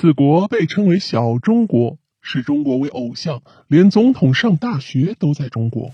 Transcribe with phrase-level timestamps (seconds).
[0.00, 5.90] 此国被称为小中国，视中国为偶像，连总统上大学都在中国。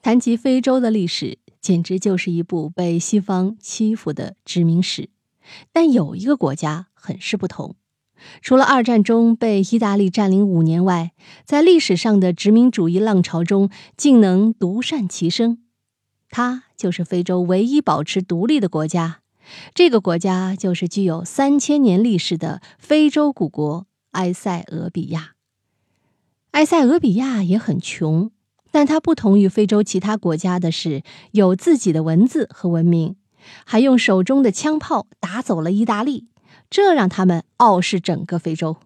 [0.00, 5.10] 谈及非洲的历史，简直就是一部被西方欺负的殖民史。
[5.72, 7.74] 但有一个国家很是不同，
[8.40, 11.10] 除了二战中被意大利占领五年外，
[11.44, 15.58] 在历史上的殖民主义浪潮中竟能独善其身。
[16.30, 19.21] 它就是非洲唯一保持独立的国家。
[19.74, 25.32] 这个国家就是具有三千年历史的非洲古国埃塞俄比亚。
[26.52, 28.30] 埃塞俄比亚也很穷，
[28.70, 33.16] 但它不同于非洲其他国家的是，有自己的文字和文明，
[33.64, 36.28] 还用手中的枪炮打走了意大利，
[36.68, 38.76] 这让他们傲视整个非洲。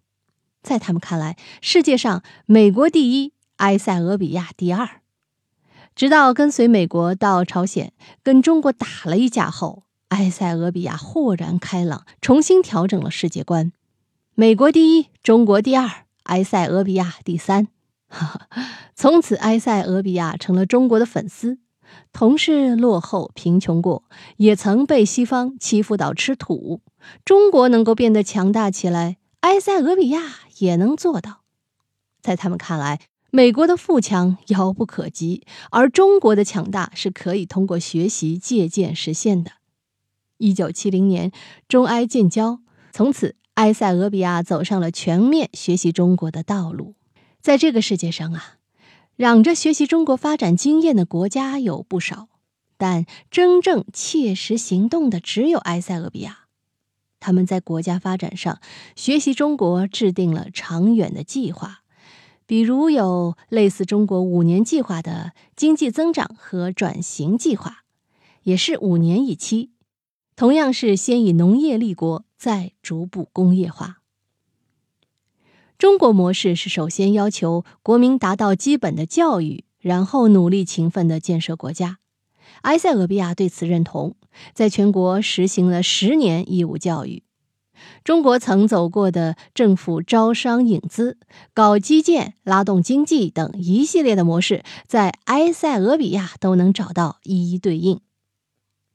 [0.63, 5.01] 在他们看来，世界上美国第一，埃塞俄比亚第二。
[5.95, 9.86] 直到跟随美国到朝鲜，跟中国打了一架后。
[10.09, 13.73] 埃塞俄比亚豁然开朗，重新调整了世界观。
[14.35, 17.69] 美国第一，中国第二，埃塞俄比亚第三。
[18.95, 21.59] 从此，埃塞俄比亚成了中国的粉丝。
[22.13, 24.05] 同是落后贫穷过，
[24.37, 26.81] 也曾被西方欺负到吃土。
[27.25, 30.23] 中国能够变得强大起来，埃塞俄比亚
[30.59, 31.43] 也能做到。
[32.21, 39.53] 在他们看来，美国的富强遥不可及，而中国的强大是可以通过学习借鉴实现的。
[40.39, 41.33] 一九七零年，
[41.69, 42.61] 中埃建交，
[42.93, 46.95] 从此埃塞俄比亚走上了全面学习中国的道路。
[47.41, 48.57] 在这个世界上啊，
[49.17, 52.29] 嚷着学习中国发展经验的国家有不少，
[52.77, 56.41] 但真正切实行动的只有埃塞俄比亚。
[57.19, 58.61] 他们在国家发展上
[58.95, 61.81] 学习中国，制定了长远的计划，
[62.47, 67.85] 比如有类似中国五年计划的经济增长和转型计划，
[68.43, 69.71] 也是五年一期。
[70.37, 74.03] 同样是先以农业立国，再逐步工业化。
[75.79, 82.01] 中国模式是首先要求国民达到基本的教育，然后努力勤奋的建设国家。
[82.63, 84.15] 埃塞俄比亚对此认同，
[84.53, 87.23] 在全国实行了十年义务教育。
[88.05, 91.19] 中国曾走过的政府招商引资、
[91.55, 98.01] 搞基建、拉动经济等一系列的模式，在埃塞俄比亚都能找到一一对应。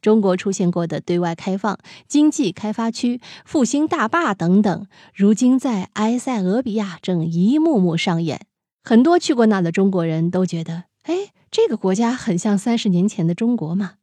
[0.02, 8.48] 中国出现过的对外开放、经济开发区、复兴大坝等等，如今在埃塞俄比亚正一幕幕上演。
[8.84, 13.94] 很多去过那的中国人都觉得，哎，这个国家很像三十年前的中国嘛。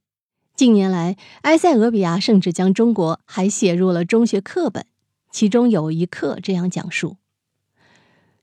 [0.55, 4.87] 近年来，埃塞俄比亚甚至将中国还写入了中学课本，
[5.33, 7.17] 其中有一课这样讲述：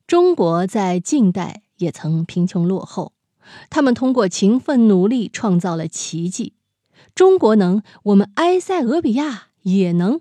[0.06, 3.14] 中国在近代也曾贫穷落后，
[3.70, 6.54] 他们通过勤奋努力创造了奇迹。
[7.16, 10.20] 中国能，我们埃塞俄比亚也能。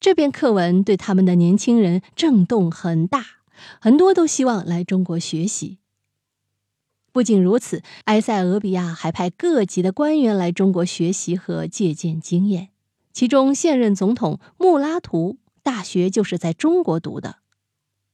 [0.00, 3.24] 这篇课文对他们的年轻人震动很大，
[3.78, 5.78] 很多都希望来中国学习。
[7.12, 12.70] 不仅如此，埃塞俄比亚还派各级的官员来中国学习和借鉴经验。
[13.12, 17.36] 其中，现任总统穆拉图大学就是在中国读的。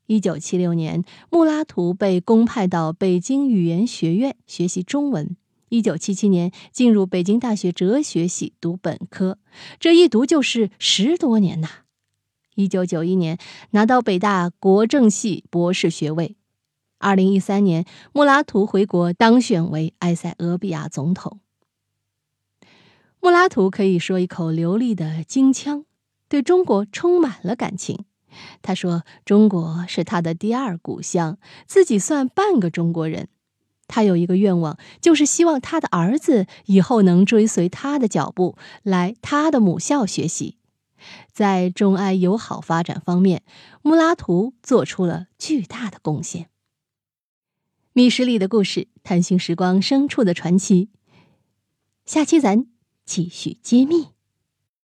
[0.05, 5.35] 一九七六年，穆拉图被公派到北京语言学院学习中文。
[5.73, 9.39] 一九七七年进入北京大学哲学系读本科，
[9.81, 11.69] 这一读就是十多年呐。
[12.57, 13.39] 一九九一年
[13.71, 16.37] 拿到北大国政系博士学位。
[16.99, 21.41] 二零一三年，穆拉图回国当选为埃塞俄比亚总统。
[23.21, 25.87] 穆拉图可以说一口流利的京腔，
[26.29, 28.05] 对中国充满了感情。
[28.61, 33.29] 他说：“中国是他的第二故乡，自己算半个中国人。”
[33.93, 40.57] 他有一个愿望，就是希望他的儿子以后能追随他的脚步，来他的母校学习。
[41.31, 43.43] 在中埃友好发展方面，
[43.83, 46.49] 穆拉图做出了巨大的贡献。
[47.93, 50.89] 密室里的故事，探寻时光深处的传奇。
[52.07, 52.65] 下期咱
[53.05, 54.12] 继续揭秘。